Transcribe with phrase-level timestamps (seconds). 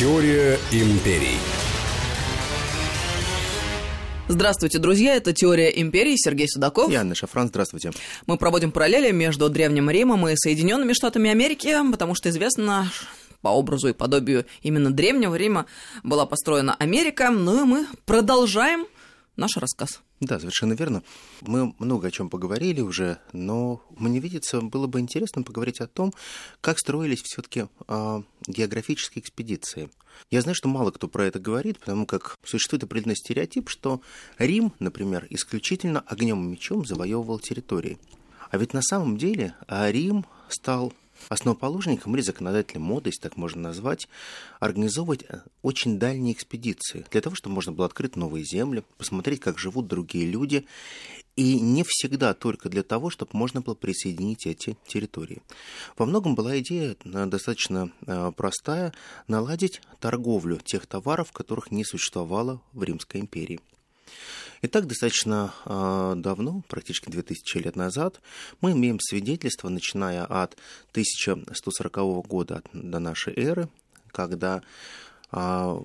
[0.00, 1.36] Теория империй.
[4.28, 6.90] Здравствуйте, друзья, это «Теория империи», Сергей Судаков.
[6.90, 7.90] И Анна Шафран, здравствуйте.
[8.24, 12.90] Мы проводим параллели между Древним Римом и Соединенными Штатами Америки, потому что известно,
[13.42, 15.66] по образу и подобию именно Древнего Рима
[16.02, 17.28] была построена Америка.
[17.28, 18.86] Ну и мы продолжаем
[19.36, 20.00] наш рассказ.
[20.20, 21.02] Да, совершенно верно.
[21.40, 26.12] Мы много о чем поговорили уже, но мне видится, было бы интересно поговорить о том,
[26.60, 29.88] как строились все-таки э, а, географические экспедиции.
[30.30, 34.02] Я знаю, что мало кто про это говорит, потому как существует определенный стереотип, что
[34.36, 37.98] Рим, например, исключительно огнем и мечом завоевывал территории.
[38.50, 40.92] А ведь на самом деле а, Рим стал
[41.28, 44.08] основоположником или законодателем моды, если так можно назвать,
[44.58, 49.58] организовывать э, очень дальние экспедиции для того, чтобы можно было открыть новые земли, посмотреть, как
[49.58, 50.66] живут другие люди,
[51.36, 55.42] и не всегда только для того, чтобы можно было присоединить эти территории.
[55.96, 58.92] Во многом была идея э, достаточно э, простая–
[59.28, 63.60] наладить торговлю тех товаров, которых не существовало в Римской империи.
[64.62, 68.20] Итак, достаточно э, давно, практически 2000 лет назад,
[68.60, 70.54] мы имеем свидетельство, начиная от
[70.90, 73.70] 1140 года до нашей эры,
[74.08, 74.62] когда
[75.32, 75.80] э,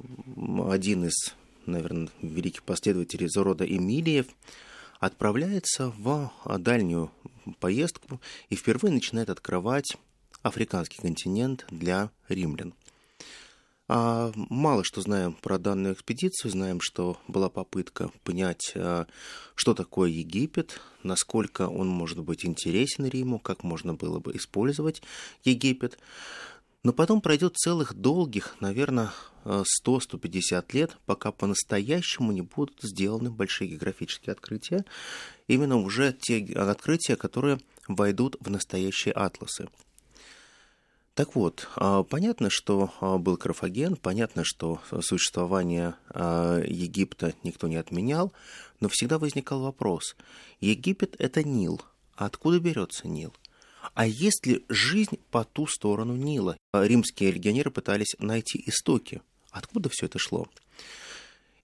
[0.70, 1.34] один из,
[1.66, 4.28] наверное, великих последователей из Эмилиев
[5.00, 7.12] отправляется в дальнюю
[7.62, 9.96] поездку и впервые начинает открывать
[10.42, 12.73] африканский континент для римлян–
[13.88, 16.52] а, мало что знаем про данную экспедицию.
[16.52, 19.05] Знаем, что была попытка понять, а,
[19.53, 25.02] что такое Египет, насколько он может быть интересен Риму, как можно было бы использовать
[25.44, 26.00] Египет.
[26.83, 29.11] Но потом пройдет целых долгих, наверное,
[29.44, 34.86] 100-150 лет, пока по-настоящему не будут сделаны большие географические открытия.
[35.47, 39.67] Именно уже те открытия, которые войдут в настоящие атласы.
[41.16, 47.77] Так вот, а, понятно, что а, был Карфаген, понятно, что существование а, Египта никто не
[47.77, 48.34] отменял,
[48.81, 50.17] но всегда возникал вопрос.
[50.59, 51.81] Египет– это Нил.
[52.17, 53.34] А откуда берется Нил?
[53.94, 56.57] А есть ли жизнь по ту сторону Нила?
[56.73, 59.22] Римские легионеры пытались найти истоки.
[59.51, 60.47] Откуда все это шло?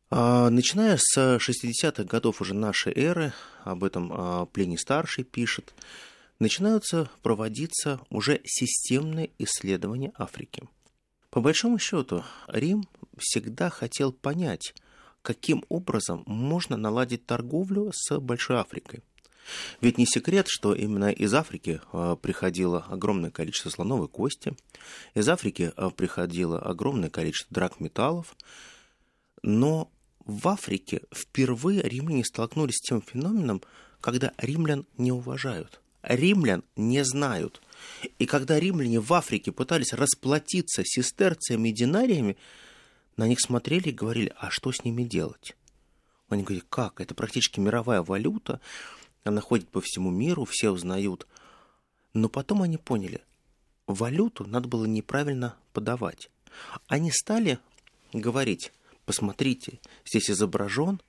[0.09, 3.33] Начиная с 60-х годов уже нашей эры,
[3.63, 5.73] об этом Плиний Старший пишет,
[6.41, 10.63] начинаются проводиться уже системные исследования Африки.
[11.29, 12.83] По большому счету, Рим
[13.19, 14.73] всегда хотел понять,
[15.21, 19.01] каким образом можно наладить торговлю с Большой Африкой.
[19.81, 24.55] Ведь не секрет, что именно из Африки а, приходило огромное количество слоновой кости,
[25.13, 28.35] из Африки а, приходило огромное количество драгметаллов,
[29.43, 29.91] но
[30.25, 33.61] в Африке впервые римляне столкнулись с тем феноменом,
[33.99, 37.61] когда римлян не уважают римлян не знают.
[38.19, 42.37] И когда римляне в Африке пытались расплатиться сестерциями и динариями,
[43.17, 45.55] на них смотрели и говорили, а что с ними делать?
[46.29, 47.01] Они говорят, как?
[47.01, 48.61] Это практически мировая валюта,
[49.23, 51.27] она ходит по всему миру, все узнают.
[52.13, 53.21] Но потом они поняли,
[53.87, 56.29] валюту надо было неправильно подавать.
[56.87, 57.59] Они стали
[58.13, 58.71] говорить,
[59.05, 61.01] посмотрите, здесь изображен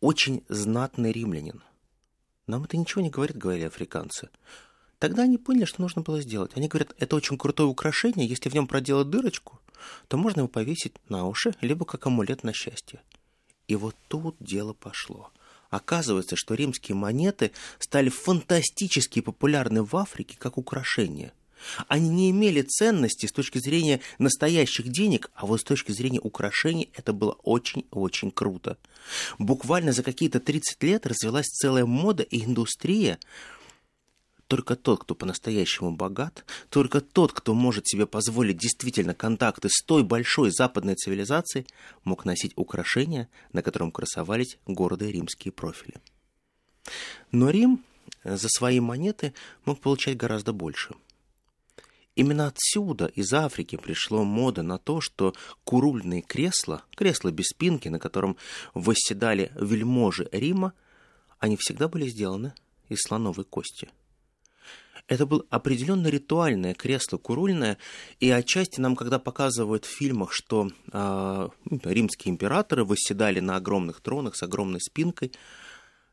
[0.00, 1.62] очень знатный римлянин–
[2.46, 4.28] нам это ничего не говорит, говорили африканцы.
[4.98, 6.52] Тогда они поняли, что нужно было сделать.
[6.54, 9.60] Они говорят, это очень крутое украшение, если в нем проделать дырочку,
[10.08, 13.02] то можно его повесить на уши, либо как амулет на счастье.
[13.68, 15.30] И вот тут дело пошло.
[15.70, 21.32] Оказывается, что римские монеты стали фантастически популярны в Африке как украшение–
[21.88, 26.90] они не имели ценности с точки зрения настоящих денег, а вот с точки зрения украшений
[26.94, 28.76] это было очень-очень круто.
[29.38, 33.18] Буквально за какие-то 30 лет развилась целая мода и индустрия,
[34.46, 40.02] только тот, кто по-настоящему богат, только тот, кто может себе позволить действительно контакты с той
[40.02, 41.66] большой западной цивилизацией,
[42.04, 45.96] мог носить украшения, на котором красовались гордые римские профили.
[47.32, 47.82] Но Рим
[48.22, 49.32] за свои монеты
[49.64, 50.94] мог получать гораздо больше–
[52.16, 55.34] Именно отсюда, из Африки, пришло мода на то, что
[55.64, 58.36] курульные кресла, кресла без спинки, на котором
[58.72, 60.74] восседали вельможи Рима,
[61.40, 62.54] они всегда были сделаны
[62.88, 63.90] из слоновой кости.
[65.08, 67.78] Это было определенно ритуальное кресло курульное,
[68.20, 71.48] и отчасти нам, когда показывают в фильмах, что э,
[71.82, 75.32] римские императоры восседали на огромных тронах с огромной спинкой,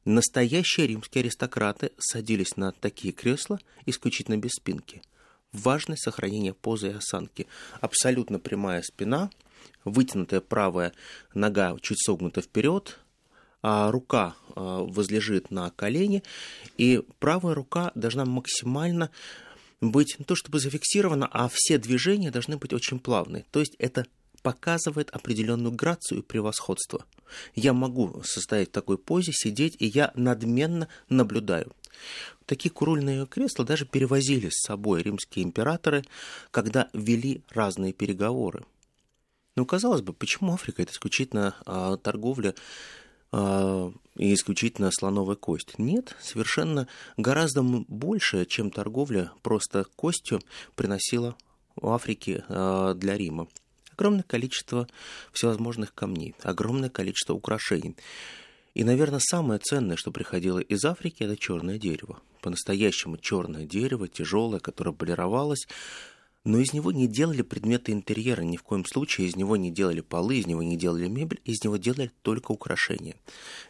[0.03, 5.03] настоящие римские аристократы садились на такие кресла исключительно без спинки–
[5.53, 7.47] важность сохранения позы и осанки.
[7.79, 9.29] Абсолютно прямая спина,
[9.83, 10.93] вытянутая правая
[11.33, 12.99] нога чуть согнута вперед,
[13.61, 16.23] а рука а, возлежит на колени,
[16.77, 19.11] и правая рука должна максимально
[19.81, 23.45] быть не то чтобы зафиксирована, а все движения должны быть очень плавные.
[23.51, 24.05] То есть это
[24.41, 27.05] показывает определенную грацию и превосходство.
[27.55, 31.71] Я могу состоять в такой позе, сидеть, и я надменно наблюдаю.
[32.45, 36.03] Такие курульные кресла даже перевозили с собой римские императоры,
[36.51, 38.65] когда вели разные переговоры.
[39.55, 42.55] Ну, казалось бы, почему Африка это исключительно а, торговля
[43.31, 45.77] а, и исключительно слоновая кость?
[45.77, 50.41] Нет, совершенно гораздо больше, чем торговля просто костью
[50.75, 51.35] приносила
[51.75, 53.47] в Африке а, для Рима.
[54.01, 54.87] Огромное количество
[55.31, 57.95] всевозможных камней, огромное количество украшений.
[58.73, 62.19] И, наверное, самое ценное, что приходило из Африки, это черное дерево.
[62.41, 65.67] По-настоящему черное дерево, тяжелое, которое полировалось,
[66.43, 70.01] но из него не делали предметы интерьера, ни в коем случае из него не делали
[70.01, 73.15] полы, из него не делали мебель, из него делали только украшения.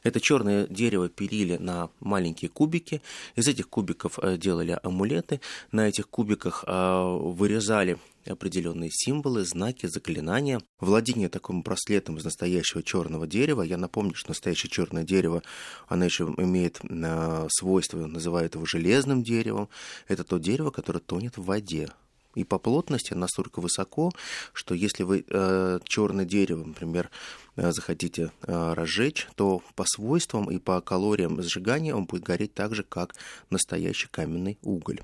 [0.03, 3.01] Это черное дерево пилили на маленькие кубики,
[3.35, 5.41] из этих кубиков э, делали амулеты,
[5.71, 10.61] на этих кубиках э, вырезали определенные символы, знаки, заклинания.
[10.79, 13.63] Владение таким браслетом из настоящего черного дерева.
[13.63, 15.41] Я напомню, что настоящее черное дерево,
[15.87, 19.69] оно еще имеет э, свойство, называют его железным деревом.
[20.07, 21.89] Это то дерево, которое тонет в воде
[22.35, 24.11] и по плотности настолько высоко,
[24.53, 27.09] что если вы э, черное дерево, например,
[27.55, 32.75] э, захотите э, разжечь, то по свойствам и по калориям сжигания он будет гореть так
[32.75, 33.15] же, как
[33.49, 35.01] настоящий каменный уголь.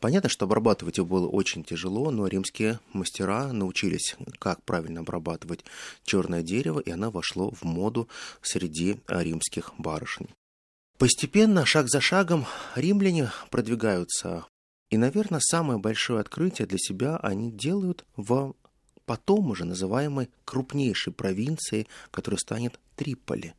[0.00, 5.64] Понятно, что обрабатывать его было очень тяжело, но римские мастера научились, как правильно обрабатывать
[6.04, 8.08] черное дерево, и оно вошло в моду
[8.40, 10.28] среди римских барышень.
[10.98, 14.46] Постепенно, шаг за шагом, римляне продвигаются
[14.92, 18.54] и, наверное, самое большое открытие для себя они делают в
[19.06, 23.54] потом уже называемой крупнейшей провинции, которая станет Триполи.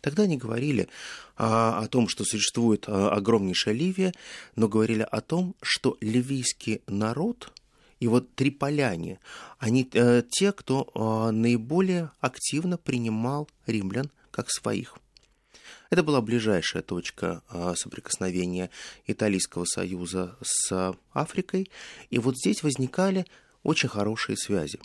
[0.00, 0.88] Тогда они говорили
[1.36, 4.12] а, о том, что существует а, огромнейшая Ливия,
[4.56, 7.52] но говорили о том, что ливийский народ
[8.00, 9.20] и вот триполяне,
[9.60, 14.96] они а, те, кто а, наиболее активно принимал римлян как своих.
[15.90, 18.70] Это была ближайшая точка а, соприкосновения
[19.06, 21.70] Италийского союза с Африкой,
[22.10, 23.26] и вот здесь возникали
[23.62, 24.80] очень хорошие связи.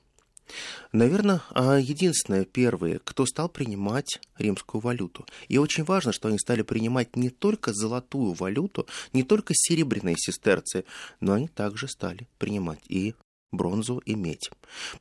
[0.92, 5.25] Наверное, а, единственное, первые, кто стал принимать римскую валюту.
[5.48, 10.86] И очень важно, что они стали принимать не только золотую валюту, не только серебряные сестерцы,
[11.19, 13.15] но они также стали принимать и
[13.51, 14.50] бронзу, и медь.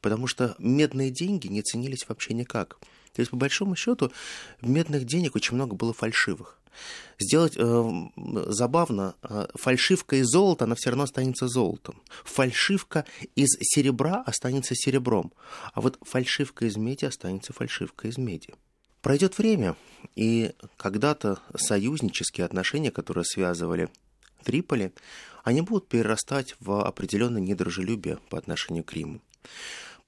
[0.01, 2.79] Потому что медные деньги не ценились вообще никак.
[3.15, 4.13] То есть, по большому счету,
[4.63, 6.61] медных денег очень много было фальшивых.
[7.19, 7.91] Сделать э,
[8.47, 12.01] забавно, э, фальшивка из золота, она все равно останется золотом.
[12.25, 13.05] Фальшивка
[13.35, 15.33] из серебра останется серебром.
[15.75, 18.55] А вот фальшивка из меди останется фальшивкой из меди.
[19.03, 19.77] Пройдет время,
[20.15, 23.89] и когда-то союзнические отношения, которые связывали
[24.45, 24.93] Триполи,
[25.43, 29.21] они будут перерастать в определенное недружелюбие по отношению к Риму.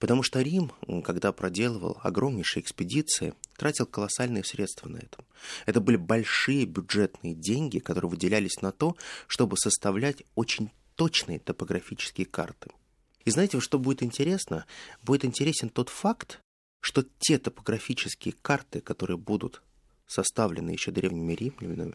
[0.02, 0.72] Потому что Рим,
[1.04, 5.25] когда проделывал огромнейшие экспедиции, тратил колоссальные средства на это.
[5.64, 8.96] Это были большие бюджетные деньги, которые выделялись на то,
[9.28, 12.72] чтобы составлять очень точные топографические карты.
[13.25, 14.66] И знаете, что будет интересно?
[15.04, 16.40] Будет интересен тот факт,
[16.81, 19.62] что те топографические карты, которые будут
[20.06, 21.94] составлены еще древними римлянами,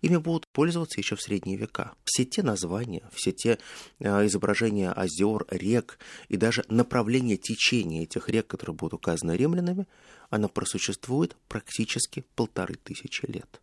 [0.00, 1.92] ими будут пользоваться еще в средние века.
[2.04, 3.58] Все те названия, все те
[3.98, 9.86] э, изображения озер, рек и даже направление течения этих рек, которые будут указаны римлянами,
[10.30, 13.60] она просуществует практически полторы тысячи лет.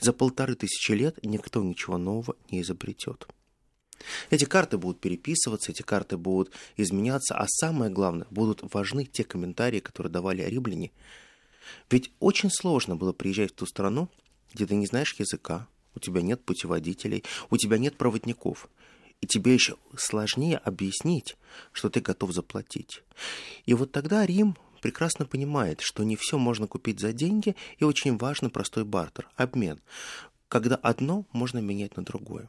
[0.00, 3.28] За полторы тысячи лет никто ничего нового не изобретет.
[4.30, 9.80] Эти карты будут переписываться, эти карты будут изменяться, а самое главное, будут важны те комментарии,
[9.80, 10.92] которые давали римляне
[11.90, 14.08] ведь очень сложно было приезжать в ту страну,
[14.54, 18.68] где ты не знаешь языка, у тебя нет путеводителей, у тебя нет проводников.
[19.20, 21.36] И тебе еще сложнее объяснить,
[21.72, 23.02] что ты готов заплатить.
[23.66, 28.16] И вот тогда Рим прекрасно понимает, что не все можно купить за деньги, и очень
[28.16, 29.80] важен простой бартер, обмен,
[30.48, 32.48] когда одно можно менять на другое.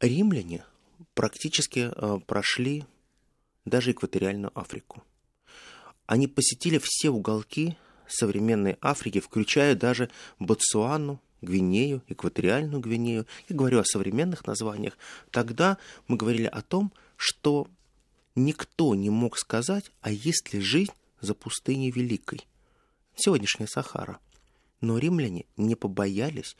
[0.00, 0.64] Римляне
[1.14, 2.84] практически э, прошли
[3.64, 5.02] даже экваториальную Африку.
[6.06, 13.26] Они посетили все уголки современной Африки, включая даже Ботсуану, Гвинею, экваториальную Гвинею.
[13.48, 14.96] Я говорю о современных названиях.
[15.30, 17.68] Тогда мы говорили о том, что
[18.34, 22.46] никто не мог сказать, а есть ли жизнь за пустыней Великой.
[23.16, 24.18] Сегодняшняя Сахара.
[24.80, 26.56] Но римляне не побоялись.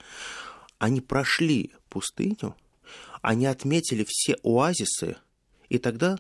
[0.79, 2.57] Они прошли пустыню,
[3.23, 5.17] они отметили все оазисы,
[5.69, 6.19] и тогда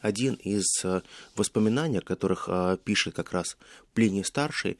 [0.00, 1.02] один из э,
[1.34, 3.58] воспоминаний, о которых э, пишет как раз
[3.92, 4.78] Плиний Старший,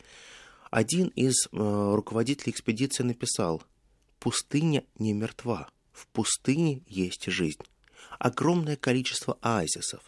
[0.70, 3.62] один из э, руководителей экспедиции написал
[4.18, 7.60] «Пустыня не мертва, в пустыне есть жизнь.
[8.18, 10.00] Огромное количество оазисов.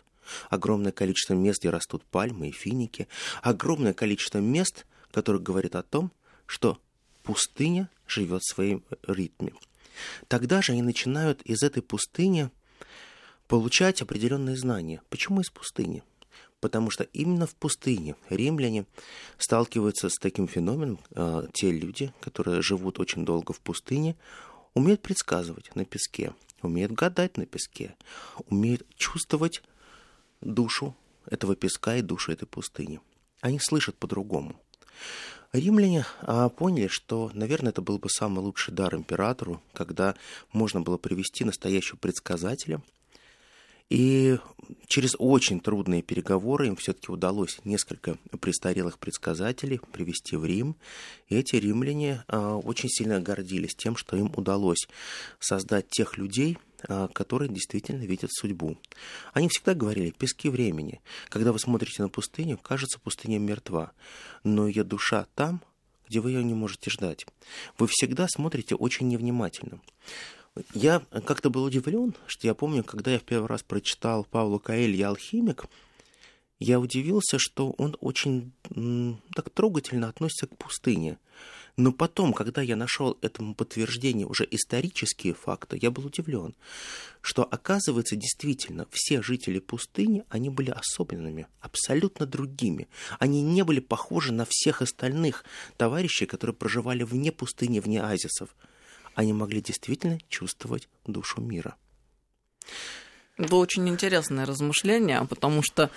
[0.51, 3.09] огромное количество мест, где растут пальмы и финики,
[3.43, 6.13] огромное количество мест, которые говорят о том,
[6.45, 6.79] что
[7.23, 9.53] пустыня живет в своем ритме.
[10.29, 12.51] Тогда же они начинают из этой пустыни
[13.49, 15.03] получать определенные знания.
[15.09, 16.05] Почему из пустыни?
[16.61, 18.85] Потому что именно в пустыне римляне
[19.39, 24.17] сталкиваются с таким феноменом, э, те люди, которые живут очень долго в пустыне,
[24.75, 27.97] умеют предсказывать на песке, умеют гадать на песке,
[28.49, 29.63] умеют чувствовать
[30.41, 30.95] душу
[31.27, 33.01] этого песка и душу этой пустыни.
[33.41, 34.61] Они слышат по-другому.
[35.53, 40.17] Римляне а, поняли, что, наверное, это был бы самый лучший дар императору, когда
[40.53, 42.83] можно было привести настоящего предсказателя–
[43.91, 44.39] и
[44.87, 50.77] через очень трудные переговоры им все-таки удалось несколько престарелых предсказателей привести в Рим.
[51.29, 54.89] И эти римляне а, очень сильно гордились тем, что им удалось
[55.41, 58.77] создать тех людей, а, которые действительно видят судьбу.
[59.33, 61.01] Они всегда говорили «пески времени».
[61.29, 63.93] Когда вы смотрите на пустыню, кажется, пустыня мертва,
[64.45, 65.63] но ее душа там,
[66.09, 67.27] где вы ее не можете ждать.
[67.79, 69.81] Вы всегда смотрите очень невнимательно.
[70.75, 75.09] Я как-то был удивлен, что я помню, когда я в первый раз прочитал Павла Каэлья
[75.09, 75.67] «Алхимик»,
[76.59, 78.53] я удивился, что он очень
[79.35, 81.19] так трогательно относится к пустыне.
[81.77, 86.57] Но потом, когда я нашел этому подтверждение уже исторические факты, я был удивлен,
[87.21, 92.89] что оказывается действительно все жители пустыни, они были особенными, абсолютно другими.
[93.21, 95.45] Они не были похожи на всех остальных
[95.77, 98.57] товарищей, которые проживали вне пустыни, вне азисов
[99.19, 101.75] они могли действительно чувствовать душу мира.
[103.37, 105.91] Это очень интересное размышление, потому что,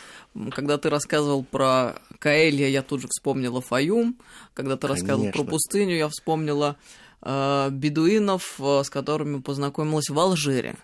[0.50, 4.18] когда ты рассказывал про Каэлья, я тут же вспомнила Фаюм.
[4.56, 5.08] Когда ты Конечно.
[5.08, 6.78] рассказывал про пустыню, я вспомнила
[7.22, 10.76] э, бедуинов, э, с которыми познакомилась в Алжире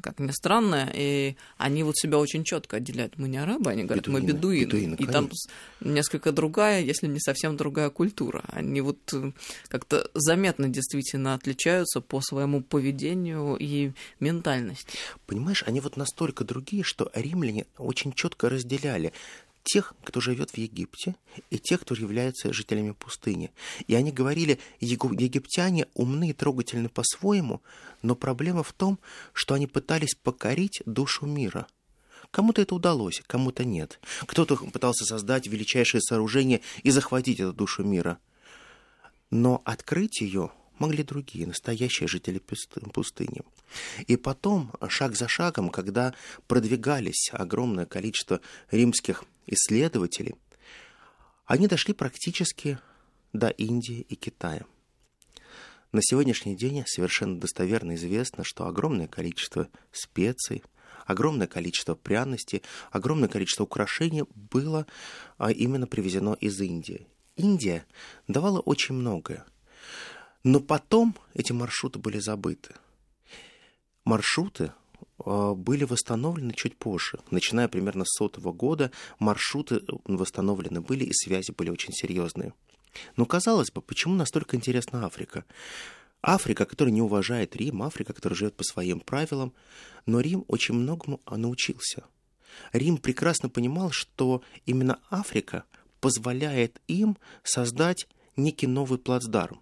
[0.00, 3.18] как ни странно, и они вот себя очень четко отделяют.
[3.18, 4.64] Мы не арабы, они говорят, бедуины, мы бедуины.
[4.64, 5.30] бедуины и там
[5.80, 8.44] несколько другая, если не совсем другая культура.
[8.48, 9.32] Они вот э,
[9.68, 14.98] как-то заметно действительно отличаются по своему поведению и ментальности.
[15.26, 19.12] Понимаешь, они вот настолько другие, что римляне очень четко разделяли
[19.66, 21.16] тех, кто живет в Египте,
[21.50, 23.50] и тех, кто является жителями пустыни.
[23.88, 27.60] И они говорили, египтяне умны и трогательны по-своему,
[28.02, 28.98] но проблема в том,
[29.32, 31.66] что они пытались покорить душу мира.
[32.30, 34.00] Кому-то это удалось, кому-то нет.
[34.26, 38.18] Кто-то пытался создать величайшее сооружение и захватить эту душу мира.
[39.30, 43.42] Но открыть ее могли другие, настоящие жители пустыни.
[44.06, 46.14] И потом, шаг за шагом, когда
[46.46, 50.34] продвигались огромное количество римских исследователей,
[51.44, 52.78] они дошли практически
[53.32, 54.64] до Индии и Китая.
[55.92, 60.62] На сегодняшний день совершенно достоверно известно, что огромное количество специй,
[61.06, 64.86] огромное количество пряностей, огромное количество украшений было
[65.38, 67.06] а, именно привезено из Индии.
[67.36, 67.86] Индия
[68.26, 69.44] давала очень многое.
[70.42, 72.74] Но потом эти маршруты были забыты.
[74.06, 74.72] Маршруты
[75.18, 77.18] а, были восстановлены чуть позже.
[77.32, 82.54] Начиная примерно с сотого года маршруты восстановлены были, и связи были очень серьезные.
[83.16, 85.44] Но казалось бы, почему настолько интересна Африка?
[86.22, 89.52] Африка, которая не уважает Рим, Африка, которая живет по своим правилам,
[90.06, 92.04] но Рим очень многому научился.
[92.72, 95.64] Рим прекрасно понимал, что именно Африка
[96.00, 99.60] позволяет им создать некий новый плацдарм,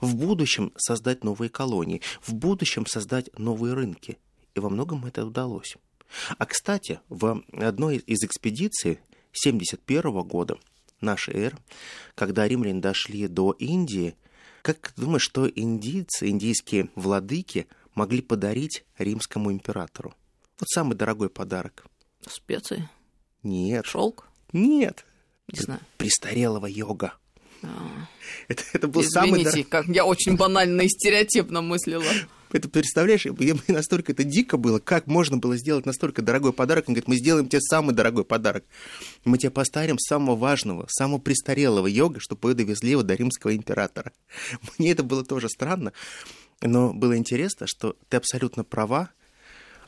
[0.00, 4.18] в будущем создать новые колонии, в будущем создать новые рынки.
[4.54, 5.76] И во многом это удалось.
[6.38, 9.00] А, кстати, в одной из экспедиций
[9.32, 10.58] 71 года
[11.00, 11.58] нашей эры,
[12.14, 14.14] когда римляне дошли до Индии,
[14.62, 20.14] как ты думаешь, что индийцы, индийские владыки могли подарить римскому императору?
[20.58, 21.84] Вот самый дорогой подарок.
[22.26, 22.88] Специи?
[23.42, 23.84] Нет.
[23.84, 24.28] Шелк?
[24.52, 25.04] Нет.
[25.52, 25.80] Не знаю.
[25.98, 27.14] Престарелого йога.
[28.48, 29.64] Это, это был Извините, самый...
[29.64, 32.04] как я очень банально и стереотипно мыслила.
[32.54, 36.84] Это представляешь, мне настолько это дико было, как можно было сделать настолько дорогой подарок.
[36.88, 38.64] Он говорит, мы сделаем тебе самый дорогой подарок.
[39.24, 44.12] Мы тебе поставим самого важного, самого престарелого йога, чтобы вы довезли его до римского императора.
[44.78, 45.92] Мне это было тоже странно,
[46.60, 49.10] но было интересно, что ты абсолютно права.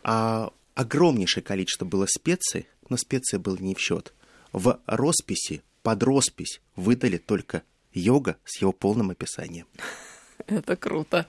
[0.02, 4.12] А огромнейшее количество было специй, но специи было не в счет.
[4.52, 7.62] В росписи, под роспись выдали только
[7.92, 9.68] йога с его полным описанием.
[10.48, 11.26] Это круто.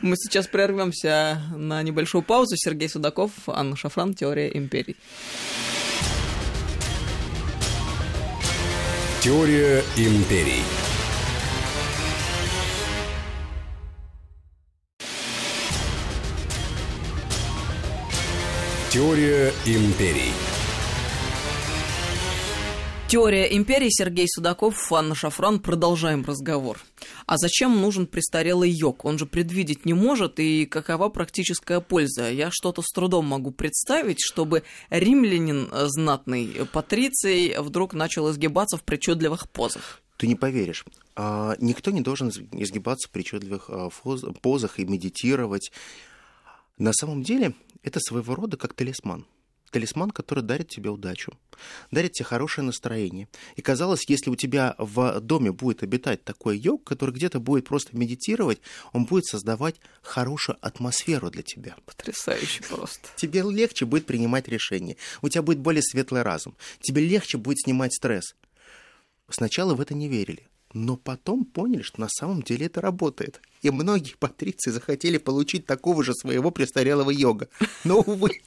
[0.00, 2.54] Мы сейчас прервемся на небольшую паузу.
[2.56, 4.94] Сергей Судаков, Анна Шафран, «Теория империй».
[9.24, 10.62] Теория империй.
[18.92, 20.49] Теория империй.
[23.10, 25.58] Теория империи Сергей Судаков, Анна Шафран.
[25.58, 26.78] Продолжаем разговор.
[27.26, 29.04] А зачем нужен престарелый йог?
[29.04, 32.30] Он же предвидеть не может, и какова практическая польза?
[32.30, 39.50] Я что-то с трудом могу представить, чтобы римлянин знатный патриций вдруг начал изгибаться в причудливых
[39.50, 40.02] позах.
[40.16, 40.84] Ты не поверишь,
[41.16, 43.88] а, никто не должен изгибаться в причудливых а,
[44.40, 45.72] позах и медитировать.
[46.78, 49.26] На самом деле это своего рода как талисман–
[49.70, 51.32] талисман, который дарит тебе удачу,
[51.90, 53.28] дарит тебе хорошее настроение.
[53.56, 57.96] И казалось, если у тебя в доме будет обитать такой йог, который где-то будет просто
[57.96, 58.60] медитировать,
[58.92, 61.76] он будет создавать хорошую атмосферу для тебя.
[61.86, 63.08] Потрясающе просто.
[63.16, 67.94] Тебе легче будет принимать решения, у тебя будет более светлый разум, тебе легче будет снимать
[67.94, 68.34] стресс.
[69.28, 73.40] Сначала в это не верили, но потом поняли, что на самом деле это работает.
[73.62, 77.48] И многие патриции захотели получить такого же своего престарелого йога.
[77.84, 78.40] Но, увы,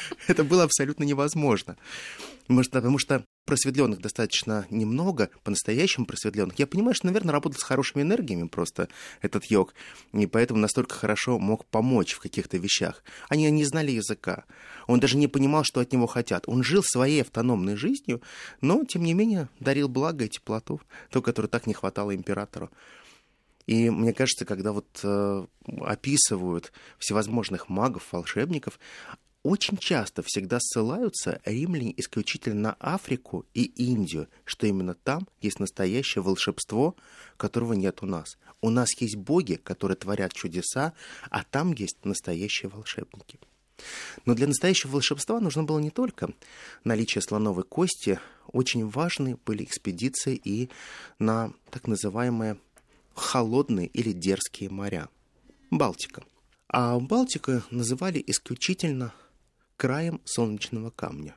[0.26, 1.76] это было абсолютно невозможно.
[2.48, 6.58] Может, потому что просветленных достаточно немного, по-настоящему просветленных.
[6.58, 8.88] Я понимаю, что, наверное, работал с хорошими энергиями просто
[9.20, 9.74] этот йог,
[10.12, 13.02] и поэтому настолько хорошо мог помочь в каких-то вещах.
[13.28, 14.44] Они не знали языка.
[14.86, 16.44] Он даже не понимал, что от него хотят.
[16.46, 18.22] Он жил своей автономной жизнью,
[18.60, 20.80] но, тем не менее, дарил благо и теплоту,
[21.10, 22.70] то, которое так не хватало императору.
[23.66, 25.46] И мне кажется, когда вот э,
[25.80, 28.78] описывают всевозможных магов, волшебников,
[29.42, 36.22] очень часто всегда ссылаются римляне исключительно на Африку и Индию, что именно там есть настоящее
[36.22, 36.94] волшебство,
[37.36, 38.38] которого нет у нас.
[38.60, 40.92] У нас есть боги, которые творят чудеса,
[41.30, 43.40] а там есть настоящие волшебники.
[44.26, 46.30] Но для настоящего волшебства нужно было не только
[46.84, 50.70] наличие слоновой кости, очень важны были экспедиции и
[51.18, 52.58] на так называемые
[53.14, 55.08] холодные или дерзкие моря.
[55.70, 56.22] Балтика.
[56.68, 59.12] А Балтика называли исключительно
[59.82, 61.34] краем солнечного камня.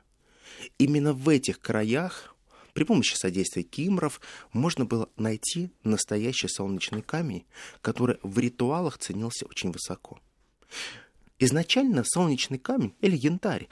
[0.78, 2.36] Именно в этих краях
[2.74, 4.20] при помощи содействия кимров
[4.52, 7.44] можно было найти настоящий солнечный камень,
[7.80, 10.20] который в ритуалах ценился очень высоко.
[11.40, 13.66] Изначально солнечный камень или янтарь,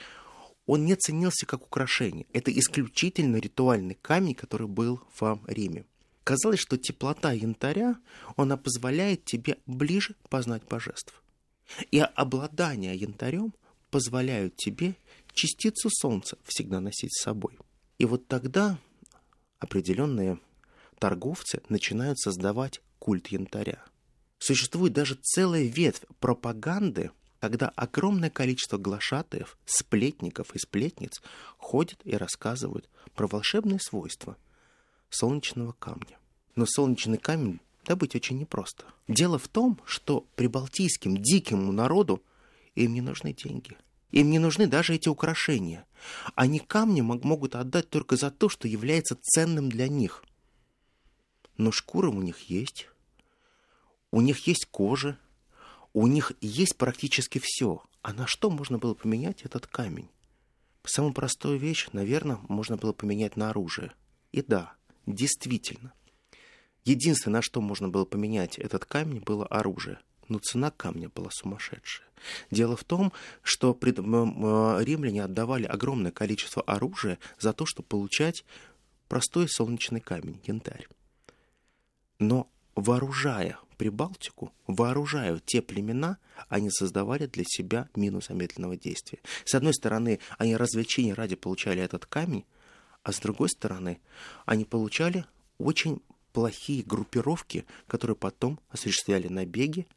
[0.65, 2.25] он не ценился как украшение.
[2.33, 5.85] Это исключительно ритуальный камень, который был в Риме.
[6.25, 7.95] Казалось, что теплота янтаря,
[8.35, 11.23] она позволяет тебе ближе познать божеств.
[11.91, 13.53] И обладание янтарем
[13.95, 14.97] позволяют тебе
[15.33, 17.57] частицу Солнца всегда носить с собой.
[17.97, 18.77] И вот тогда
[19.59, 20.37] определенные
[20.99, 23.81] торговцы начинают создавать культ янтаря.
[24.37, 31.21] Существует даже целая ветвь пропаганды, когда огромное количество глашатаев, сплетников и сплетниц
[31.57, 34.35] ходят и рассказывают про волшебные свойства
[35.09, 36.19] солнечного камня.
[36.57, 38.83] Но солнечный камень добыть очень непросто.
[39.07, 42.21] Дело в том, что прибалтийским дикому народу
[42.75, 43.77] им не нужны деньги.
[44.11, 45.85] Им не нужны даже эти украшения.
[46.35, 50.23] Они камни могут отдать только за то, что является ценным для них.
[51.57, 52.89] Но шкура у них есть.
[54.11, 55.17] У них есть кожа.
[55.93, 57.83] У них есть практически все.
[58.01, 60.09] А на что можно было поменять этот камень?
[60.83, 63.91] Самую простую вещь, наверное, можно было поменять на оружие.
[64.31, 64.73] И да,
[65.07, 65.93] действительно.
[66.83, 72.07] Единственное, на что можно было поменять этот камень, было оружие– но цена камня была сумасшедшая.
[72.51, 73.11] Дело в том,
[73.41, 73.99] что пред...
[73.99, 78.45] римляне отдавали огромное количество оружия за то, чтобы получать
[79.07, 80.87] простой солнечный камень, янтарь.
[82.19, 89.19] Но вооружая Прибалтику, вооружая те племена, они создавали для себя мину замедленного действия.
[89.43, 92.45] С одной стороны, они развлечения ради получали этот камень,
[93.03, 93.99] а с другой стороны,
[94.45, 95.25] они получали
[95.57, 99.87] очень плохие группировки, которые потом осуществляли набеги,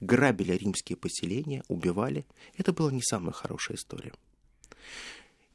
[0.00, 2.26] грабили римские поселения, убивали.
[2.56, 4.12] Это была не самая хорошая история.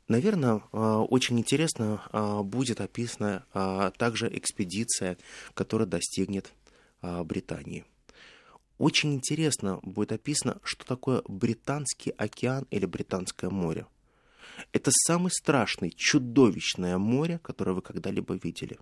[0.07, 5.17] Наверное, а, очень интересно а, будет описана а, также экспедиция,
[5.53, 6.53] которая достигнет
[7.25, 7.83] Британии.
[8.77, 13.87] Очень интересно будет описано, что такое Британский океан или Британское море.
[14.71, 18.79] Это самое страшное, чудовищное море, которое вы когда-либо видели.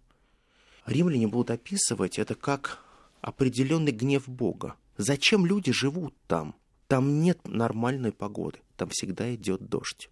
[0.86, 2.84] Римляне будут описывать это как
[3.22, 4.76] определенный гнев Бога.
[4.98, 6.56] Зачем люди живут там?
[6.88, 10.10] Там нет нормальной погоды, там всегда идет дождь.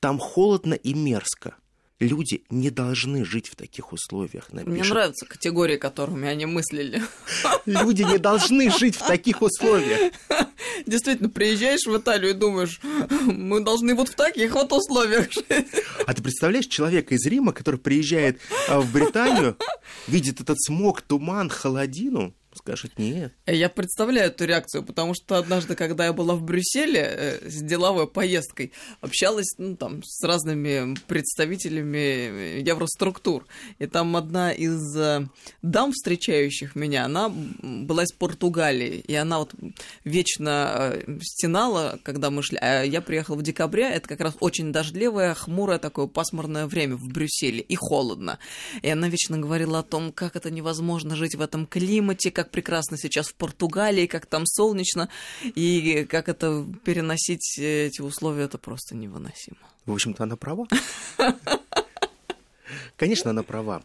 [0.00, 1.56] Там холодно и мерзко.
[2.02, 4.52] Люди не должны жить в таких условиях.
[4.52, 4.80] Напишет.
[4.80, 7.00] Мне нравятся категории, которыми они мыслили.
[7.64, 10.12] Люди не должны жить в таких условиях.
[10.86, 12.80] Действительно, приезжаешь в Италию и думаешь,
[13.20, 15.46] мы должны вот в таких вот условиях жить.
[16.04, 19.56] А ты представляешь человека из Рима, который приезжает а, в Британию,
[20.08, 23.32] видит этот смог, туман, холодину, скажет нет.
[23.46, 28.06] Я представляю эту реакцию, потому что однажды, когда я была в Брюсселе э, с деловой
[28.06, 33.46] поездкой, общалась ну, там, с разными представителями евроструктур.
[33.78, 35.26] И там одна из э,
[35.62, 39.02] дам, встречающих меня, она была из Португалии.
[39.06, 39.54] И она вот
[40.04, 42.58] вечно э, стенала, когда мы шли.
[42.58, 47.08] А я приехала в декабре, это как раз очень дождливое, хмурое такое пасмурное время в
[47.08, 47.60] Брюсселе.
[47.60, 48.38] И холодно.
[48.82, 52.96] И она вечно говорила о том, как это невозможно жить в этом климате, как прекрасно
[52.96, 55.08] сейчас в Португалии, как там солнечно,
[55.42, 59.58] и как это переносить эти условия, это просто невыносимо.
[59.86, 60.66] В общем-то, она права.
[62.96, 63.82] Конечно, она права.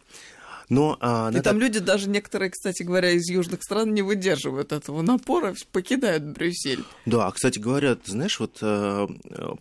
[0.68, 1.42] Но, а, и надо...
[1.42, 6.84] там люди, даже некоторые, кстати говоря, из южных стран не выдерживают этого напора, покидают Брюссель.
[7.06, 9.08] Да, кстати говоря, ты знаешь, вот э,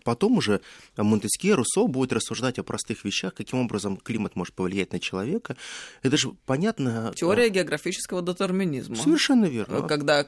[0.04, 0.62] потом уже
[0.98, 5.56] Монтескье, Руссо будет рассуждать о простых вещах, каким образом климат может повлиять на человека.
[6.02, 7.14] Это же понятно...
[7.16, 8.96] Теория географического детерминизма.
[8.96, 9.88] Совершенно верно.
[9.88, 10.28] Когда,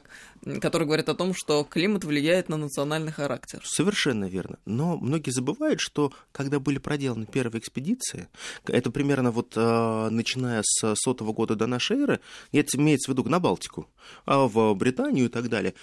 [0.60, 3.60] который говорит о том, что климат влияет на национальный характер.
[3.64, 4.58] Совершенно верно.
[4.64, 8.28] Но многие забывают, что когда были проделаны первые экспедиции,
[8.66, 12.20] это примерно вот э, начиная с сотого года до нашей эры,
[12.52, 13.88] это имеется в виду на Балтику,
[14.24, 15.74] а в Британию и так далее,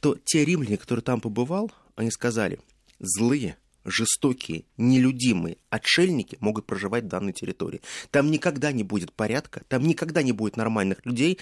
[0.00, 2.60] то те римляне, которые там побывал, они сказали,
[3.00, 7.80] злые, жестокие, нелюдимые отшельники могут проживать в данной территории.
[8.10, 11.38] Там никогда не будет порядка, там никогда не будет нормальных людей.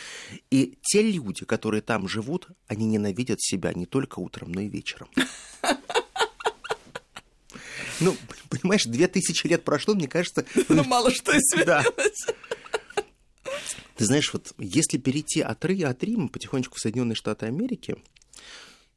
[0.51, 5.09] И те люди, которые там живут, они ненавидят себя не только утром, но и вечером.
[7.99, 8.15] Ну,
[8.51, 10.45] понимаешь, две тысячи лет прошло, мне кажется...
[10.69, 12.27] Ну, мало что изменилось.
[13.97, 17.97] Ты знаешь, вот если перейти от, Ры, от Рима потихонечку в Соединенные Штаты Америки,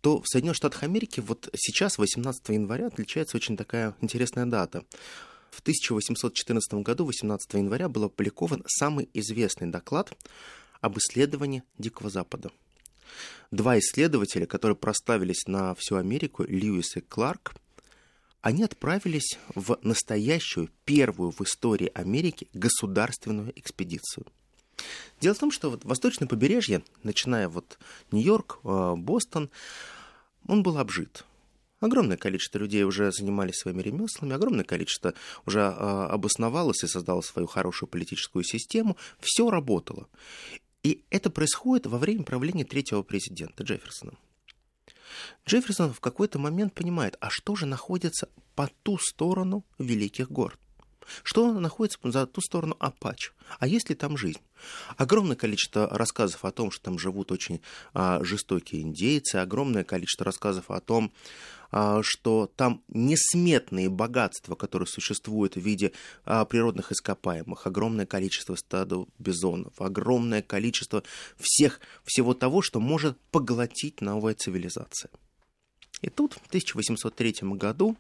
[0.02, 4.84] то в Соединенных Штатах Америки вот сейчас, 18 января, отличается очень такая интересная дата.
[5.52, 10.12] В 1814 году, 18 января, был опубликован самый известный доклад
[10.82, 12.52] об исследовании Дикого Запада.
[13.52, 17.56] Два исследователя, которые проставились на всю Америку, Льюис и Кларк,
[18.42, 24.28] они отправились в настоящую, первую в истории Америки государственную экспедицию–
[25.22, 27.78] Дело в том, что вот восточное побережье, начиная вот
[28.12, 29.50] Нью-Йорк, э, Бостон,
[30.48, 31.26] он был обжит.
[31.80, 35.14] Огромное количество людей уже занимались своими ремеслами, огромное количество
[35.46, 38.98] уже э, обосновалось и создало свою хорошую политическую систему.
[39.20, 40.08] Все работало.
[40.84, 44.14] И это происходит во время правления третьего президента Джефферсона.
[45.46, 50.58] Джефферсон в какой-то момент понимает, а что же находится по ту сторону великих гор?
[51.24, 53.32] Что находится за ту сторону Апач?
[53.60, 54.40] А есть ли там жизнь?
[54.98, 57.62] Огромное количество рассказов о том, что там живут очень
[57.94, 61.12] а, жестокие индейцы, огромное количество рассказов о том,
[61.72, 65.92] а, что там несметные богатства, которые существуют в виде
[66.26, 71.04] а, природных ископаемых, огромное количество стадов бизонов, огромное количество
[71.38, 75.12] всех, всего того, что может поглотить новая цивилизация.
[76.02, 77.98] И тут в 1803 году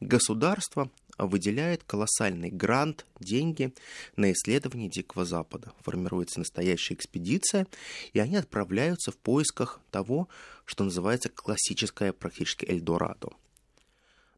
[0.00, 3.72] государство выделяет колоссальный грант, деньги
[4.16, 5.72] на исследование Дикого Запада.
[5.80, 7.66] Формируется настоящая экспедиция,
[8.12, 10.28] и они отправляются в поисках того,
[10.64, 13.28] что называется классическое практически Эльдорадо.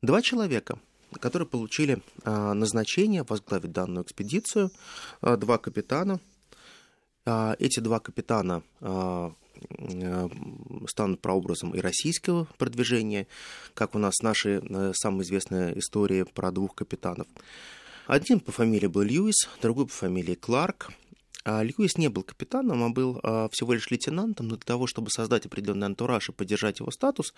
[0.02, 0.78] Два человека,
[1.20, 4.70] которые получили а, назначение возглавить данную экспедицию,
[5.20, 6.20] а, два капитана.
[7.24, 8.62] А, эти два капитана
[10.88, 13.26] станут прообразом и российского продвижения,
[13.74, 17.26] как у нас наши э, самая известная история про двух капитанов.
[18.06, 20.90] Один по фамилии был Льюис, другой по фамилии Кларк.
[21.46, 25.10] А Льюис не был капитаном, а был а, всего лишь лейтенантом, но для того, чтобы
[25.10, 27.34] создать определенный антураж и поддержать его статус,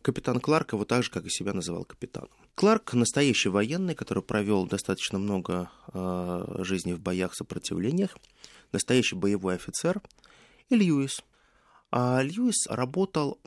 [0.00, 2.30] капитан Кларк его так же, как и себя, называл капитаном.
[2.54, 8.16] Кларк– настоящий военный, который провел достаточно много а, жизни в боях, сопротивлениях,
[8.70, 10.00] настоящий боевой офицер,
[10.68, 11.20] и Льюис–
[11.90, 13.38] а Льюис работал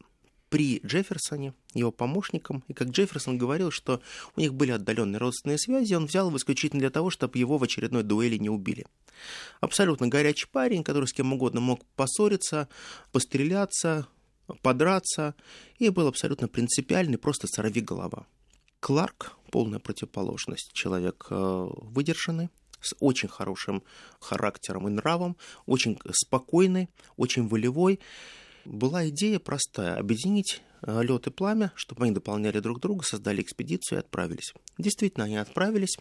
[0.52, 4.02] при Джефферсоне, его помощником, и как Джефферсон говорил, что
[4.36, 7.64] у них были отдаленные родственные связи, он взял его исключительно для того, чтобы его в
[7.64, 8.86] очередной дуэли не убили.
[9.62, 12.68] Абсолютно горячий парень, который с кем угодно мог поссориться,
[13.14, 14.08] постреляться,
[14.62, 15.36] подраться,
[15.80, 18.26] и был абсолютно принципиальный, просто сорви голова.
[18.82, 22.50] Кларк, полная противоположность, человек э, выдержанный,
[22.82, 23.84] с очень хорошим
[24.20, 28.00] характером и нравом, очень спокойный, очень волевой.
[28.66, 33.98] Была идея простая– объединить э, лед и пламя, чтобы они дополняли друг друга, создали экспедицию
[33.98, 34.54] и отправились.
[34.78, 35.98] Действительно, они отправились.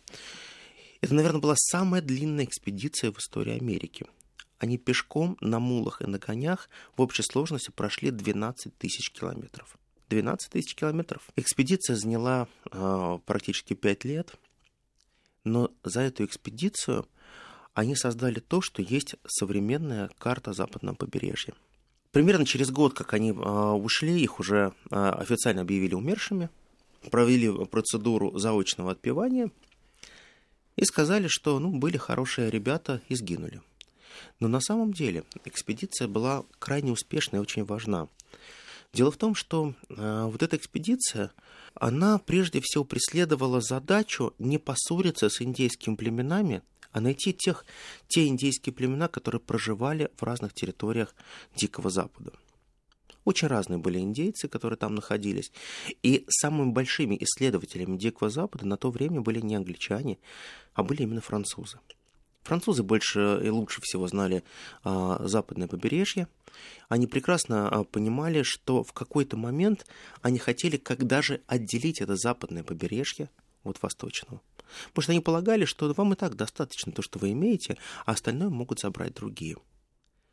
[1.01, 4.07] Это, наверное, была самая длинная экспедиция в истории Америки.
[4.59, 9.79] Они пешком, на мулах и на конях в общей сложности прошли 12 тысяч километров.
[10.11, 11.23] 12 тысяч километров.
[11.37, 14.35] Экспедиция заняла э, практически 5 лет–
[15.44, 17.07] но за эту экспедицию
[17.74, 21.55] они создали то, что есть современная карта западного побережья.
[22.12, 26.50] Примерно через год, как они а, ушли, их уже а, официально объявили умершими,
[27.11, 29.50] провели процедуру заочного отпевания
[30.76, 33.62] и сказали, что ну, были хорошие ребята и сгинули.
[34.40, 38.09] Но на самом деле экспедиция была крайне успешна и очень важна.
[38.92, 41.31] Дело в том, что э, вот эта экспедиция,
[41.81, 46.62] она прежде всего преследовала задачу не поссориться с индейскими племенами,
[46.93, 47.64] а найти тех,
[48.07, 51.14] те индейские племена, которые проживали в разных территориях
[51.57, 52.33] Дикого Запада.
[53.25, 55.53] Очень разные были индейцы, которые там находились.
[56.03, 60.19] И самыми большими исследователями Дикого Запада на то время были не англичане,
[60.75, 61.79] а были именно французы.
[62.42, 64.42] Французы больше и лучше всего знали
[64.83, 66.26] а, западное побережье.
[66.88, 69.87] Они прекрасно а, понимали, что в какой-то момент
[70.22, 73.29] они хотели когда же отделить это западное побережье
[73.62, 74.40] от восточного.
[74.88, 77.76] Потому что они полагали, что вам и так достаточно то, что вы имеете,
[78.07, 79.57] а остальное могут забрать другие.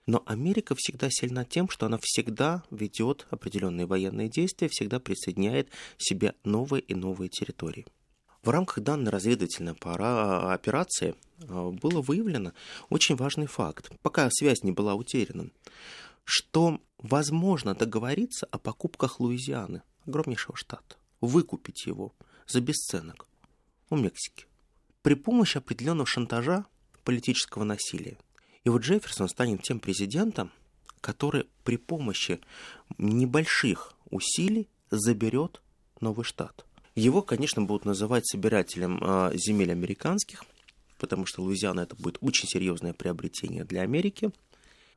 [0.05, 6.33] Но Америка всегда сильна тем, что она всегда ведет определенные военные действия, всегда присоединяет себе
[6.45, 7.85] новые и новые территории.
[8.47, 11.15] В рамках данной разведывательной операции
[11.49, 12.53] а, было выявлено
[12.89, 15.49] очень важный факт, пока связь не была утеряна,
[16.23, 22.13] что возможно договориться о покупках Луизианы, огромнейшего штата, выкупить его
[22.47, 23.27] за бесценок
[23.89, 24.45] у Мексики
[25.01, 26.63] при помощи определенного шантажа
[27.03, 28.17] политического насилия.
[28.63, 30.53] И вот Джефферсон станет тем президентом,
[31.01, 32.39] который при помощи
[32.97, 35.61] небольших усилий заберет
[35.99, 36.63] новый штат.
[36.97, 40.43] Его, конечно, будут называть собирателем э, земель американских,
[40.97, 44.31] потому что Луизиана это будет очень серьезное приобретение для Америки.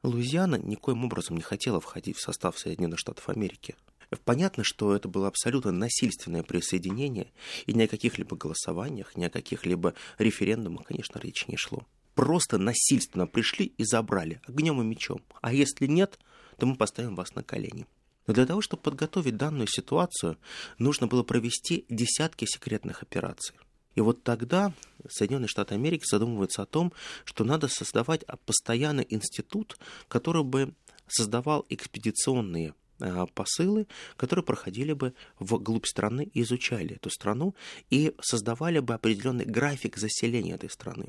[0.02, 3.76] Луизиана никоим образом не хотела входить в состав Соединенных Штатов Америки.
[4.24, 7.30] Понятно, что это было абсолютно насильственное присоединение,
[7.66, 13.26] и ни о каких-либо голосованиях, ни о каких-либо референдумах, конечно, речи не шло просто насильственно
[13.26, 15.22] пришли и забрали огнем и мечом.
[15.40, 16.18] А если нет,
[16.58, 17.86] то мы поставим вас на колени.
[18.26, 20.38] Но для того, чтобы подготовить данную ситуацию,
[20.78, 23.56] нужно было провести десятки секретных операций.
[23.94, 24.72] И вот тогда
[25.08, 26.92] Соединенные Штаты Америки задумываются о том,
[27.24, 29.78] что надо создавать постоянный институт,
[30.08, 30.74] который бы
[31.08, 37.54] создавал экспедиционные а, посылы, которые проходили бы в глубь страны и изучали эту страну
[37.88, 41.08] и создавали бы определенный график заселения этой страны.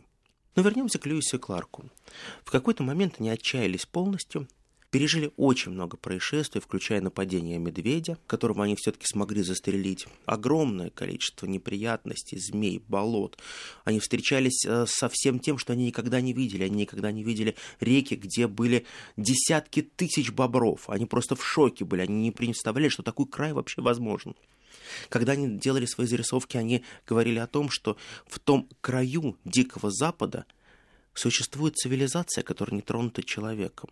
[0.56, 1.89] Но вернемся к Льюису и Кларку.
[2.43, 4.47] В какой-то момент они отчаялись полностью,
[4.91, 12.38] пережили очень много происшествий, включая нападение медведя, которого они все-таки смогли застрелить, огромное количество неприятностей,
[12.38, 13.39] змей, болот.
[13.86, 16.65] Они встречались э, со всем тем, что они никогда не видели.
[16.65, 20.89] Они никогда не видели реки, где были десятки тысяч бобров.
[20.89, 24.36] Они просто в шоке были, они не представляли, что такой край вообще возможен.
[25.08, 30.45] Когда они делали свои зарисовки, они говорили о том, что в том краю Дикого Запада
[31.13, 33.89] существует цивилизация, которая не тронута человеком.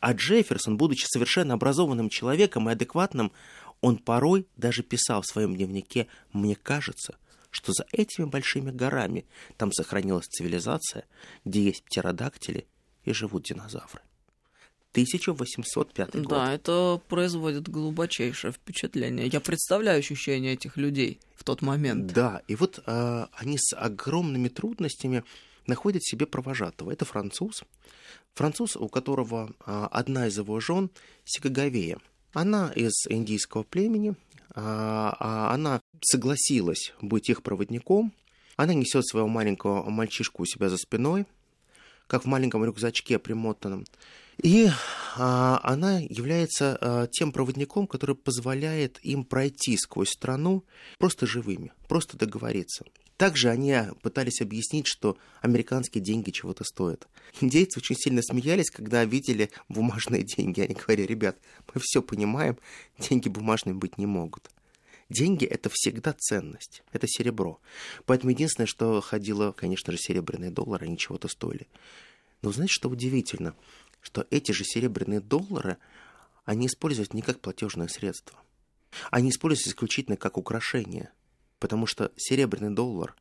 [0.00, 3.32] А Джефферсон, будучи совершенно образованным человеком и адекватным,
[3.80, 7.16] он порой даже писал в своем дневнике «Мне кажется,
[7.50, 11.04] что за этими большими горами там сохранилась цивилизация,
[11.44, 12.66] где есть птеродактили
[13.04, 14.00] и живут динозавры».
[14.96, 16.28] 1805 год.
[16.28, 19.26] Да, это производит глубочайшее впечатление.
[19.26, 22.06] Я представляю ощущения этих людей в тот момент.
[22.14, 25.22] Да, и вот э, они с огромными трудностями
[25.66, 26.90] находят себе провожатого.
[26.90, 27.64] Это француз.
[28.36, 30.90] Француз, у которого э, одна из его жен
[31.24, 31.98] Сикагавея.
[32.34, 34.14] Она из индийского племени,
[34.54, 38.12] а она согласилась быть их проводником.
[38.56, 41.26] Она несет своего маленького мальчишку у себя за спиной,
[42.06, 43.84] как в маленьком рюкзачке примотанном.
[44.42, 44.68] И
[45.16, 50.64] а, она является а, тем проводником, который позволяет им пройти сквозь страну
[50.98, 52.84] просто живыми, просто договориться.
[53.16, 57.08] Также они пытались объяснить, что американские деньги чего-то стоят.
[57.40, 60.60] Индейцы очень сильно смеялись, когда видели бумажные деньги.
[60.60, 61.38] Они говорили, ребят,
[61.74, 62.58] мы все понимаем,
[62.98, 64.50] деньги бумажные быть не могут.
[65.08, 67.60] Деньги– это всегда ценность, это серебро.
[68.06, 71.68] Поэтому единственное, что ходило, конечно же, серебряные доллары, они чего-то стоили.
[72.42, 73.54] Но знаете, что удивительно?
[74.00, 75.78] Что эти же серебряные доллары,
[76.44, 78.38] они используются не как платежное средство.
[79.10, 81.10] Они используются исключительно как украшение.
[81.66, 83.16] Потому что серебряный доллар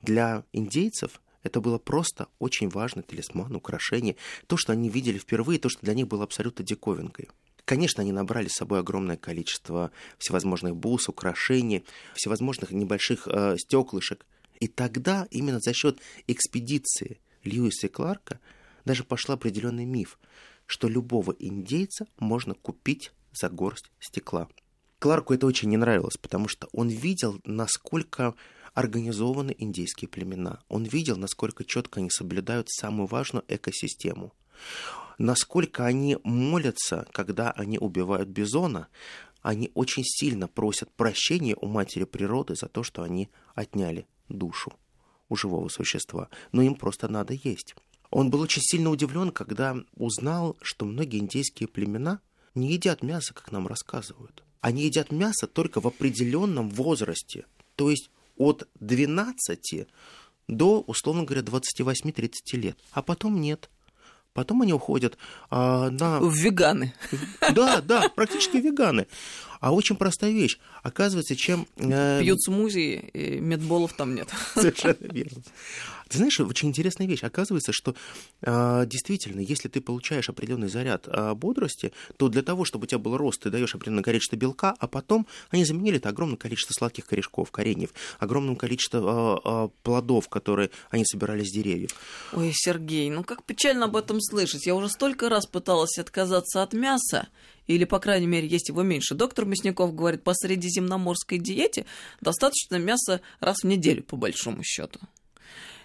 [0.00, 5.68] для индейцев это было просто очень важный талисман, украшение, то, что они видели впервые, то,
[5.68, 7.28] что для них было абсолютно диковинкой.
[7.66, 11.84] Конечно, они набрали с собой огромное количество всевозможных бус, украшений,
[12.14, 14.24] всевозможных небольших э, стеклышек.
[14.60, 18.40] И тогда именно за счет экспедиции Льюиса и Кларка
[18.86, 20.18] даже пошел определенный миф,
[20.64, 24.48] что любого индейца можно купить за горсть стекла.
[25.00, 28.34] Кларку это очень не нравилось, потому что он видел, насколько
[28.74, 30.60] организованы индейские племена.
[30.68, 34.32] Он видел, насколько четко они соблюдают самую важную экосистему.
[35.16, 38.88] насколько они молятся, когда они убивают бизона,
[39.40, 44.72] они очень сильно просят прощения у матери природы за то, что они отняли душу
[45.30, 46.28] у живого существа.
[46.52, 47.74] Но им просто надо есть.
[48.10, 52.20] Он был очень сильно удивлен, когда узнал, что многие индейские племена
[52.54, 54.42] не едят мясо, как нам рассказывают.
[54.60, 57.46] Они едят мясо только в определенном возрасте.
[57.76, 59.86] То есть от 12
[60.48, 62.78] до, условно говоря, 28-30 лет.
[62.92, 63.70] А потом нет.
[64.32, 65.18] Потом они уходят
[65.50, 66.20] а, на...
[66.20, 66.94] В веганы.
[67.54, 69.06] Да, да, практически веганы.
[69.60, 70.58] А очень простая вещь.
[70.82, 71.66] Оказывается, чем...
[71.76, 72.20] Э...
[72.20, 74.28] Пьют смузи, и медболов там нет.
[74.54, 75.42] Совершенно верно.
[76.10, 77.22] Ты знаешь, очень интересная вещь.
[77.22, 77.94] Оказывается, что
[78.42, 82.98] э, действительно, если ты получаешь определенный заряд э, бодрости, то для того, чтобы у тебя
[82.98, 87.06] был рост, ты даешь определенное количество белка, а потом они заменили это огромное количество сладких
[87.06, 91.90] корешков, кореньев, огромное количество э, э, плодов, которые они собирали с деревьев.
[92.32, 94.66] Ой, Сергей, ну как печально об этом слышать.
[94.66, 97.28] Я уже столько раз пыталась отказаться от мяса,
[97.74, 99.14] или, по крайней мере, есть его меньше.
[99.14, 101.86] Доктор Мясников говорит, по средиземноморской диете
[102.20, 104.98] достаточно мяса раз в неделю, по большому счету.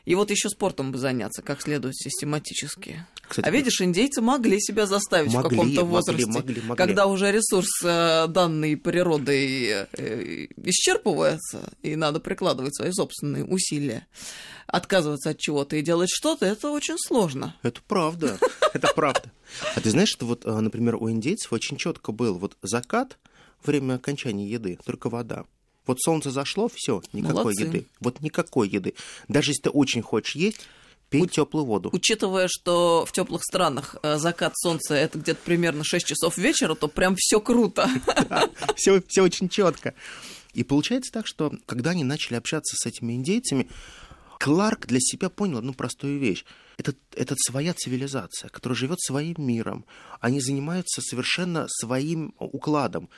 [0.05, 3.05] И вот еще спортом бы заняться, как следует систематически.
[3.27, 6.77] Кстати, а видишь, индейцы могли себя заставить могли, в каком-то возрасте, могли, могли, могли.
[6.77, 14.05] когда уже ресурс э, данной природой э, исчерпывается, и надо прикладывать свои собственные усилия.
[14.67, 17.55] Отказываться от чего-то и делать что-то, это очень сложно.
[17.63, 18.37] Это правда,
[18.73, 19.31] это правда.
[19.75, 23.17] А ты знаешь, что вот, э, например, у индейцев очень четко был вот закат,
[23.63, 25.45] время окончания еды, только вода.
[25.85, 27.63] Вот солнце зашло, все, никакой Молодцы.
[27.63, 27.85] еды.
[27.99, 28.95] Вот никакой еды.
[29.27, 30.61] Даже если ты очень хочешь есть,
[31.09, 31.27] пей У...
[31.27, 31.89] теплую воду.
[31.93, 36.87] Учитывая, что в теплых странах э, закат солнца это где-то примерно 6 часов вечера, то
[36.87, 37.89] прям все круто.
[38.75, 39.93] Все, все очень четко.
[40.53, 43.69] И получается так, что когда они начали общаться с этими индейцами,
[44.39, 46.45] Кларк для себя понял одну простую вещь.
[46.77, 49.85] Это, это своя цивилизация, которая живет своим миром.
[50.19, 53.09] Они занимаются совершенно своим укладом,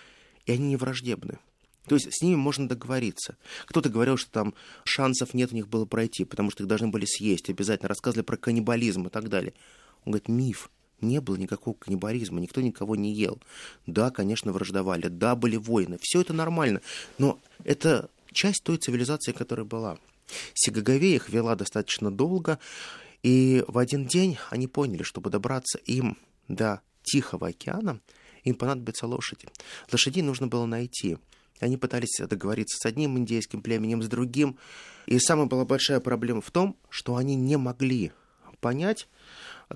[0.45, 1.39] и они не враждебны.
[1.88, 3.38] То есть с ними можно договориться.
[3.65, 7.06] Кто-то говорил, что там шансов нет у них было пройти, потому что их должны были
[7.06, 9.54] съесть, обязательно рассказывали про каннибализм и так далее.
[10.06, 10.69] Он говорит, миф.
[11.00, 13.39] Не было никакого каннибализма, никто никого не ел.
[13.86, 16.82] Да, конечно, враждовали, да, были войны, все это нормально,
[17.19, 20.00] но это часть той цивилизации, которая была.
[20.56, 22.58] Сигаговея их вела достаточно долго,
[23.21, 28.02] и в один день они поняли, чтобы добраться им до Тихого океана,
[28.43, 29.47] им понадобятся лошади.
[29.91, 31.17] Лошадей нужно было найти.
[31.60, 34.58] Они пытались договориться с одним индейским племенем, с другим.
[35.06, 38.12] И самая была большая проблема в том, что они не могли
[38.60, 39.08] понять,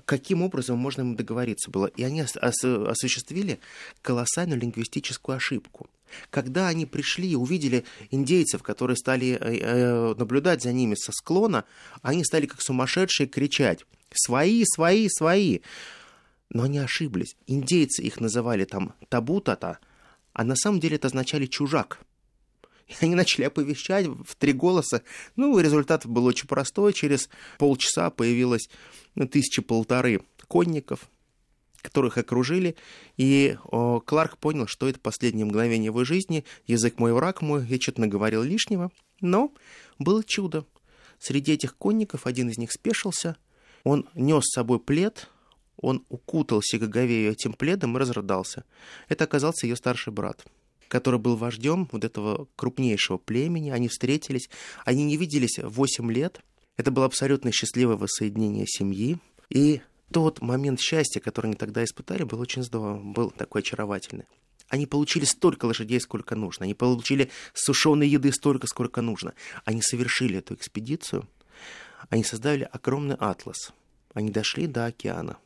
[0.04, 1.86] каким образом можно им договориться было.
[1.86, 3.60] И они ос- осуществили
[4.02, 5.88] колоссальную лингвистическую ошибку.
[6.30, 11.64] Когда они пришли и увидели индейцев, которые стали э, э, наблюдать за ними со склона,
[12.02, 15.60] они стали как сумасшедшие кричать «Свои, свои, свои!»
[16.50, 17.34] Но они ошиблись.
[17.46, 19.78] Индейцы их называли там табутата–
[20.32, 22.00] а на самом деле это означали «чужак».
[22.88, 25.02] И они начали оповещать в три голоса.
[25.36, 26.92] Ну, результат был очень простой.
[26.92, 28.68] Через полчаса появилось
[29.14, 31.08] ну, тысячи полторы конников,
[31.80, 32.76] которых окружили,
[33.16, 37.78] и о, Кларк понял, что это последнее мгновение его жизни, язык мой, враг мой, я
[37.80, 38.90] что-то наговорил лишнего,
[39.20, 39.52] но
[39.98, 40.64] было чудо.
[41.18, 43.36] Среди этих конников один из них спешился,
[43.84, 45.28] он нес с собой плед,
[45.76, 48.64] он укутал Сигаговею этим пледом и разрыдался.
[49.08, 50.44] Это оказался ее старший брат,
[50.88, 53.70] который был вождем вот этого крупнейшего племени.
[53.70, 54.48] Они встретились,
[54.84, 56.40] они не виделись 8 лет.
[56.76, 59.18] Это было абсолютно счастливое воссоединение семьи.
[59.50, 59.82] И
[60.12, 64.26] тот момент счастья, который они тогда испытали, был очень здорово, был такой очаровательный.
[64.68, 66.64] Они получили столько лошадей, сколько нужно.
[66.64, 69.34] Они получили сушеной еды столько, сколько нужно.
[69.66, 71.28] Они совершили эту экспедицию.
[72.08, 73.72] Они создали огромный атлас.
[74.14, 75.36] Они дошли до океана.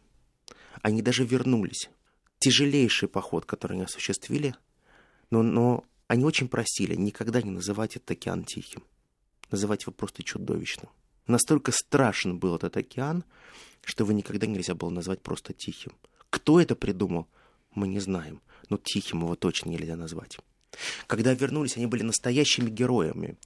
[0.83, 1.91] Они даже вернулись.
[2.39, 4.55] Тяжелейший поход, который они осуществили,
[5.31, 8.85] но, но они очень просили никогда не называть этот океан тихим.
[9.51, 10.91] Называть его просто чудовищным.
[11.27, 13.25] Настолько страшен был этот океан,
[13.85, 15.93] что его никогда нельзя было назвать просто тихим.
[16.31, 17.27] Кто это придумал,
[17.74, 20.39] мы не знаем, но тихим его точно нельзя назвать.
[21.07, 23.37] Когда вернулись, они были настоящими героями.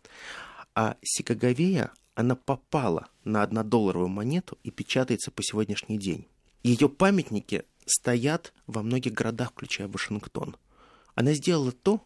[0.75, 6.27] А Сикаговея, она попала на однодолларовую монету и печатается по сегодняшний день.
[6.63, 10.57] Ее памятники стоят во многих городах, включая Вашингтон.
[11.15, 12.05] Она сделала то,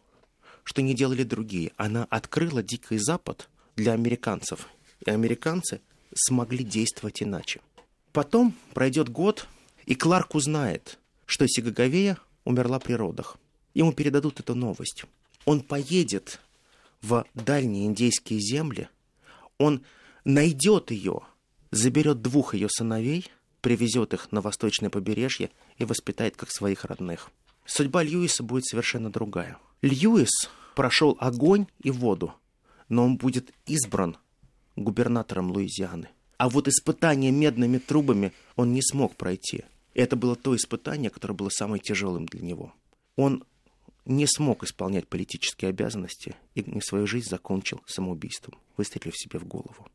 [0.63, 1.73] что не делали другие.
[1.77, 4.67] Она открыла Дикий Запад для американцев.
[5.05, 5.81] И американцы
[6.13, 7.61] смогли действовать иначе.
[8.13, 9.47] Потом пройдет год,
[9.85, 13.37] и Кларк узнает, что Сигаговея умерла при родах.
[13.73, 15.03] Ему передадут эту новость.
[15.43, 16.39] Он поедет
[17.01, 18.87] в дальние индейские земли,
[19.57, 19.83] он
[20.23, 21.21] найдет ее,
[21.71, 23.29] заберет двух ее сыновей–
[23.65, 25.49] привезет их на восточное побережье
[25.79, 27.31] и воспитает как своих родных.
[27.65, 29.57] Судьба Льюиса будет совершенно другая.
[29.81, 32.35] Льюис прошел огонь и воду,
[32.89, 34.17] но он будет избран
[34.75, 36.09] губернатором Луизианы.
[36.37, 39.63] А вот испытание медными трубами он не смог пройти.
[39.95, 42.71] Это было то испытание, которое было самым тяжелым для него.
[43.15, 43.45] Он
[44.05, 49.87] не смог исполнять политические обязанности и свою жизнь закончил самоубийством, выстрелив себе в голову.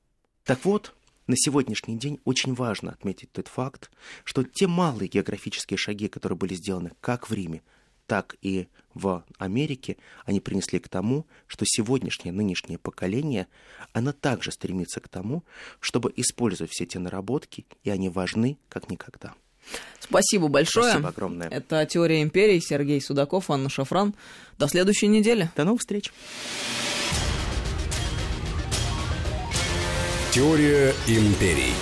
[0.42, 0.92] Так вот,
[1.30, 3.90] на сегодняшний день очень важно отметить тот факт,
[4.24, 7.62] что те малые географические шаги, которые были сделаны как в Риме,
[8.06, 13.46] так и в Америке, они принесли к тому, что сегодняшнее, нынешнее поколение,
[13.92, 15.44] оно также стремится к тому,
[15.78, 19.34] чтобы использовать все те наработки, и они важны как никогда.
[20.00, 20.90] Спасибо большое.
[20.90, 21.48] Спасибо огромное.
[21.48, 22.58] Это «Теория империи».
[22.58, 24.14] Сергей Судаков, Анна Шафран.
[24.58, 25.48] До следующей недели.
[25.54, 26.10] До новых встреч.
[30.30, 31.74] Теория империй.